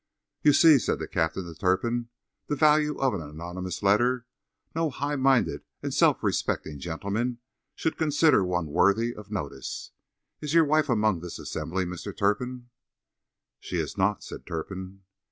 [0.41, 2.09] "You see," said the captain to Turpin,
[2.47, 4.25] "the value of an anonymous letter!
[4.73, 7.37] No high minded and self respecting gentleman
[7.75, 9.91] should consider one worthy of notice.
[10.41, 12.17] Is your wife among this assembly, Mr.
[12.17, 12.71] Turpin?"
[13.59, 15.01] "She is not," said Turpin.